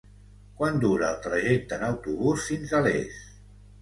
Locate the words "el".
1.15-1.19